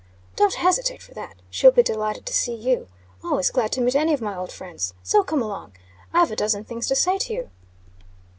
[0.35, 1.35] "Don't hesitate for that.
[1.51, 2.87] She'll be delighted to see you.
[3.23, 4.95] Always glad to meet any of my old friends.
[5.03, 5.73] So come along.
[6.11, 7.51] I've a dozen things to say to you."